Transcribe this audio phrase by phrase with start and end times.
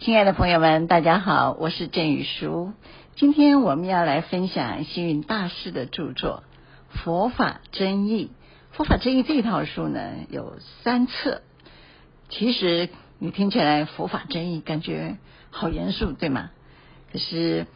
[0.00, 2.72] 亲爱的朋友们，大家好，我是郑宇书。
[3.16, 6.42] 今天我们要来分享星云大师的著作
[7.04, 8.30] 《佛法真义》。
[8.78, 10.00] 《佛法真义》这套书呢，
[10.30, 11.42] 有三册。
[12.30, 15.18] 其实你听起来“佛法真义”感觉
[15.50, 16.48] 好严肃，对吗？
[17.12, 17.66] 可是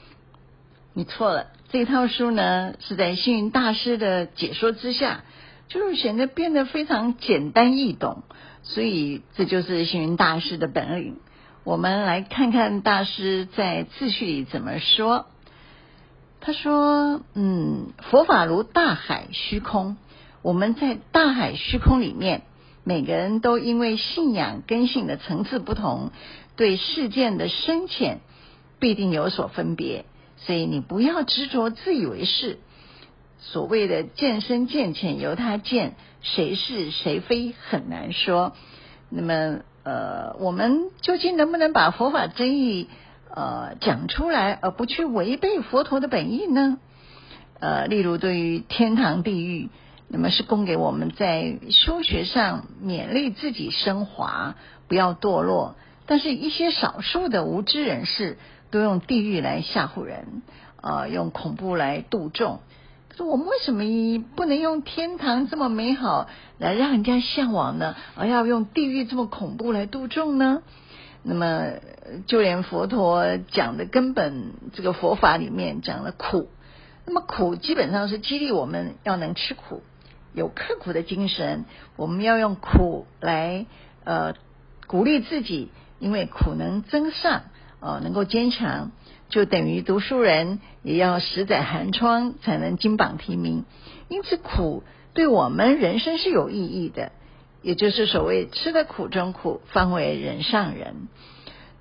[0.95, 5.25] 你错了，这套书呢是在星云大师的解说之下，
[5.69, 8.23] 就是显得变得非常简单易懂。
[8.63, 11.19] 所以这就是星云大师的本领。
[11.65, 15.25] 我们来看看大师在自序里怎么说。
[16.43, 19.97] 他说：“嗯，佛法如大海虚空，
[20.43, 22.43] 我们在大海虚空里面，
[22.85, 26.11] 每个人都因为信仰根性的层次不同，
[26.55, 28.21] 对事件的深浅
[28.79, 30.05] 必定有所分别。
[30.37, 32.59] 所以你不要执着自以为是。
[33.39, 38.53] 所谓的见深见浅，由他见，谁是谁非很难说。
[39.09, 42.89] 那么。”呃，我们究竟能不能把佛法真义
[43.35, 46.79] 呃讲出来，而不去违背佛陀的本意呢？
[47.61, 49.69] 呃，例如对于天堂地狱，
[50.09, 54.57] 那么是供给我们在修学上勉励自己升华，
[54.89, 55.77] 不要堕落。
[56.07, 58.37] 但是，一些少数的无知人士
[58.71, 60.43] 都用地狱来吓唬人，
[60.83, 62.61] 呃，用恐怖来度众。
[63.17, 63.85] 说我们为什么
[64.35, 67.95] 不能用天堂这么美好来让人家向往呢？
[68.17, 70.63] 而要用地狱这么恐怖来度众呢？
[71.23, 71.75] 那么，
[72.27, 76.49] 就连佛陀讲的根本这个佛法里面讲了苦，
[77.07, 79.83] 那么苦基本上是激励我们要能吃苦，
[80.35, 81.65] 有刻苦的精神。
[81.97, 83.65] 我们要用苦来
[84.05, 84.35] 呃
[84.87, 87.45] 鼓励自己，因为苦能增上，
[87.85, 88.91] 呃，能够坚强。
[89.29, 93.65] 就等于读书人也要十载寒窗才能金榜题名，
[94.09, 97.11] 因此苦对我们人生是有意义的，
[97.63, 101.09] 也就是所谓吃的苦中苦，方为人上人。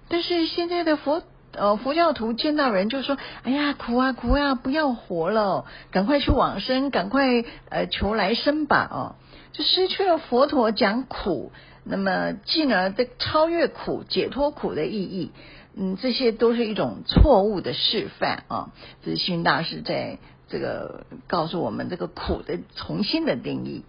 [0.07, 9.15] 但是现在的佛呃佛教徒见到人就说：“哎呀，苦啊苦啊，不要活了，赶快去往生，赶快呃求来生吧！”哦，
[9.51, 11.51] 就失去了佛陀讲苦，
[11.83, 15.31] 那么进而的超越苦、解脱苦的意义。
[15.75, 18.71] 嗯，这些都是一种错误的示范啊！
[19.03, 23.83] 这是星云大师在这个告诉我们这个苦的重新的定义。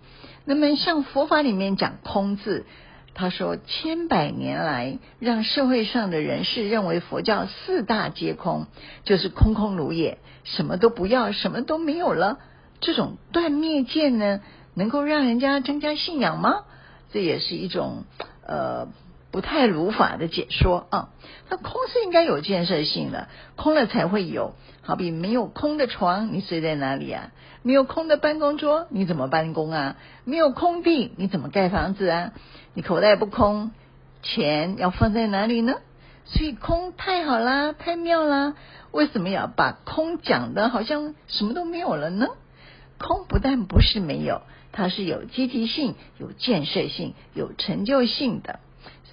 [0.46, 2.64] 那么，像佛法里面讲空字，
[3.12, 8.66] 他说千百年来让社会上的人士认为佛教四大皆空，
[9.04, 12.38] 就是空空如也，什么都不要，什么都没有了。
[12.80, 14.40] 这种断灭见呢，
[14.72, 16.64] 能够让人家增加信仰吗？
[17.12, 18.04] 这也是一种
[18.46, 18.88] 呃。
[19.34, 21.08] 不太如法的解说啊，
[21.50, 24.54] 那空是应该有建设性的，空了才会有。
[24.82, 27.32] 好比没有空的床，你睡在哪里啊？
[27.64, 29.96] 没有空的办公桌，你怎么办公啊？
[30.22, 32.32] 没有空地，你怎么盖房子啊？
[32.74, 33.72] 你口袋不空，
[34.22, 35.78] 钱要放在哪里呢？
[36.26, 38.54] 所以空太好啦，太妙啦！
[38.92, 42.28] 为什么要把空讲得好像什么都没有了呢？
[42.98, 48.60] 空不但不是没有，它是有积极性、有建设性、有成就性的。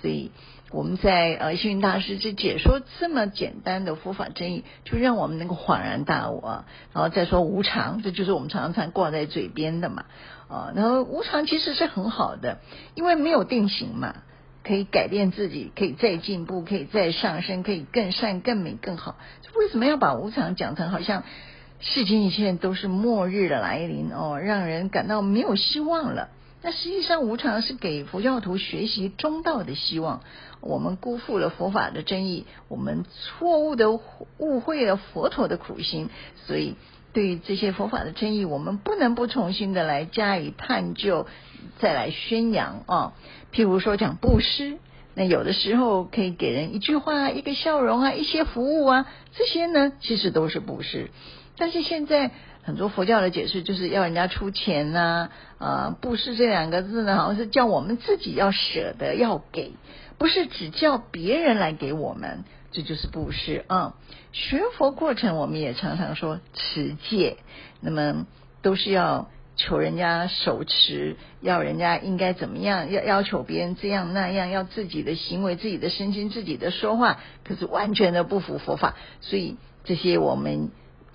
[0.01, 0.31] 所以
[0.71, 6.65] 我们在呃星云大师这解说这么简单的佛法真义，就让我们能够恍然大悟啊。
[6.93, 10.05] 然后再说无常，这就是我们常常挂在嘴边的嘛
[10.47, 10.71] 啊。
[10.75, 12.59] 然后无常其实是很好的，
[12.95, 14.15] 因为没有定型嘛，
[14.63, 19.17] 可以改变自己，可以再进步，可以再上升，可以更善、更美、更好。
[19.55, 21.23] 为什么要把无常讲成好像
[21.79, 26.29] 世间一切都是末日的来临哦，让人感到没有希望了？
[26.63, 30.21] 那实际上，无常是给佛教徒学习中道的希望。
[30.59, 33.89] 我们辜负了佛法的真意，我们错误的
[34.37, 36.09] 误会了佛陀的苦心，
[36.45, 36.75] 所以
[37.13, 41.25] 对于这些佛法的真意，我们不能不重新的来加以探究，
[41.79, 43.13] 再来宣扬啊。
[43.51, 44.77] 譬如说讲布施，
[45.15, 51.09] 那有的时候可以给人一句话、一个笑容啊、一些服务啊，这些呢其实都是布施。
[51.57, 52.29] 但是现在。
[52.63, 59.71] 很多佛教的解释就是要人家出钱呐，啊，布施这两个字呢，好像是叫我们自己要舍得要给，
[60.19, 63.95] 不是只叫别人来给我们，这就是布施啊。
[64.31, 67.37] 学佛过程，我们也常常说持戒，
[67.81, 68.27] 那么
[68.61, 80.69] 都是要求人家手持，要人家应该怎么样，要要求别人这样那样，要自己的行为、自己的身心、自己的说话，可是完全的不符佛法，所以这些我们。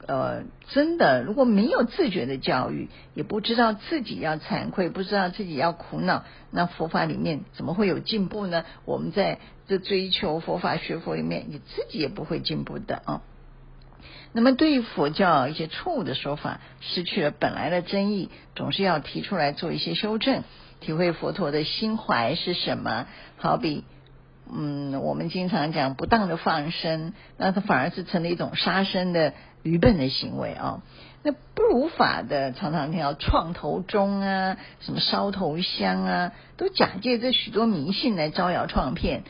[0.06, 8.64] 呃，真的，如果没有自觉的教育，也不知道自己要惭愧，不知道自己要苦恼，那佛法里面怎么会有进步呢？
[8.84, 13.22] 我们在这追求佛法、学佛里面，你自己也不会进步的啊。
[14.32, 20.44] 那么，对于佛教一些错误的说法，失去了本来的真义，总是要提出来做一些修正，
[20.78, 23.06] 体会佛陀的心怀是什么。
[23.38, 23.82] 好比
[24.48, 29.32] 嗯，我们经常讲不当的放生，那它反而是成了一种杀生的
[29.66, 30.82] 愚笨的行为啊。
[31.22, 39.24] 那不如法的常常听到创头钟啊，什么烧头香啊，都假借这许多迷信来招摇撞骗。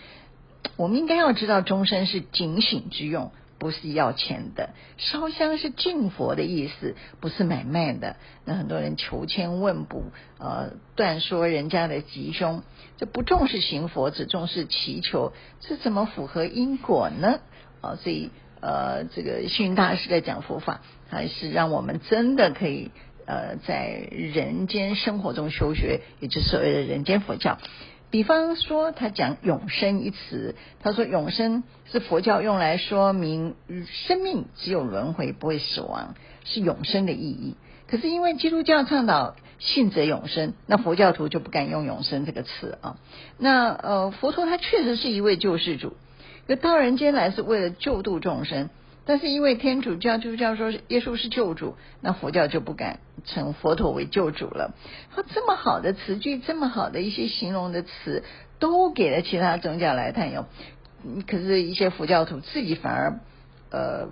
[0.77, 3.33] 我们应该要知道，钟声是警醒之用。
[3.59, 8.17] 不是要钱的，烧香是敬佛的意思，不是买卖的。
[8.45, 10.05] 那很多人求签问卜，
[10.39, 12.63] 呃，断说人家的吉凶，
[12.99, 17.41] 这不重视行佛，只重视祈求，这怎么符合因果呢？
[17.81, 18.31] 啊、所以
[18.61, 22.91] 呃，这个幸运大师在讲佛法，还是让我们真的可以
[23.27, 27.59] 呃，在人间生活中修学，也就是所谓的人间佛教。
[28.09, 33.57] 比方说，他讲永生一词，他说永生是佛教用来说明
[34.07, 36.15] 生命只有轮回，不会死亡，
[36.45, 37.57] 是永生的意义。
[37.89, 42.97] 可是因为基督教倡导信则永生，那佛教徒就不敢用永生这个词啊。
[43.39, 45.97] 那呃，佛陀他确实是一位救世主，
[46.55, 48.71] 到人间来是为了救度众生。
[49.09, 54.75] 但是因为天主教、基督教说耶稣是救主，那佛教就不敢称佛陀为救主了。
[55.15, 58.25] 他这么好的词句，这么好的一些形容的词，
[58.59, 60.47] 都给了其他宗教来探用。
[61.29, 63.21] 可是，一些佛教徒自己反而
[63.71, 64.09] 呃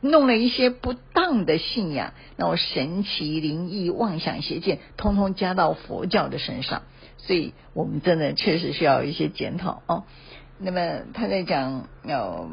[0.00, 6.82] 弄了一些不当的信仰，那种神奇、灵异、妄想、邪见，通通加到佛教的身上。
[7.16, 10.04] 所以我们真的确实需要一些检讨哦。
[10.58, 12.48] 那么他在讲要。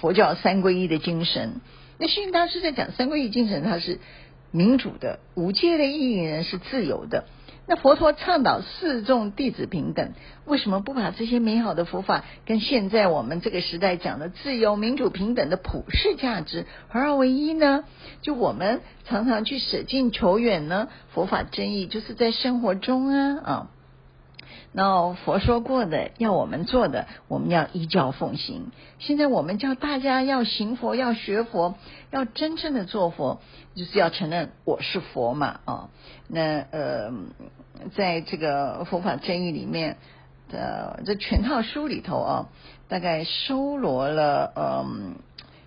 [0.00, 1.60] 佛教三皈依的精神，
[1.98, 4.00] 那星云大师在讲三皈依精神，它是
[4.50, 7.26] 民主的，无界的意义呢是自由的。
[7.66, 10.12] 那佛陀倡导四众弟子平等，
[10.46, 17.84] 为什么不把这些美好的佛法跟现在我们这个时代讲的自由、民主、平等的普世价值合二为一呢？
[18.22, 20.88] 就我们常常去舍近求远呢？
[21.12, 23.70] 佛法真义就是在生活中啊啊。
[24.76, 28.72] 那佛说过的，要我们做的，我们要依教奉行。
[28.98, 31.76] 现在我们叫大家要行佛，要学佛，
[32.10, 33.40] 要真正的做佛，
[33.76, 35.90] 就是要承认我是佛嘛啊。
[36.26, 37.12] 那呃，
[37.94, 39.96] 在这个佛法真义里面
[40.50, 42.48] 的这全套书里头啊，
[42.88, 45.14] 大概收罗了嗯。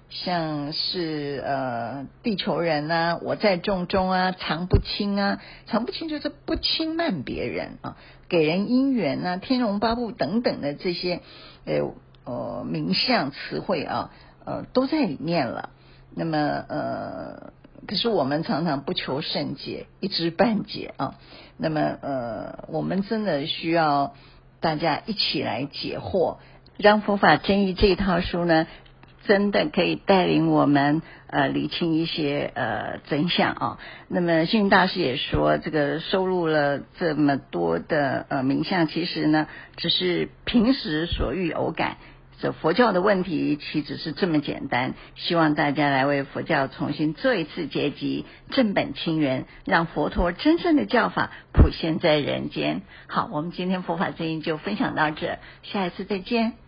[0.10, 7.98] 像是呃地球人啊，我在众中啊，常不轻啊，常不轻就是不轻慢别人啊，
[8.30, 11.22] 给人姻缘啊，天龙八部等等的这些
[11.66, 11.94] 呃
[12.26, 14.12] 呃名相词汇啊，
[14.46, 15.70] 呃都在里面了。
[16.16, 17.54] 那么呃，
[17.88, 21.16] 可是我们常常不求甚解，一知半解啊。
[21.58, 24.16] 那么呃，我们真的需要
[24.60, 26.38] 大家一起来解惑，
[26.78, 28.68] 让佛法真义这一套书呢。
[29.28, 33.80] 真的可以带领我们呃理清一些呃真相啊。
[34.08, 41.98] 那么星云大师也说，这个收录了这么多的呃名相，其实呢只是平时所遇偶感。
[42.40, 44.94] 这佛教的问题岂止是这么简单？
[45.16, 52.84] 希望大家来为佛教重新做一次结集，正本清源，让佛陀真正的教法普现在人间。
[53.08, 56.67] 好，我们今天佛法声音就分享到这，下一次再见。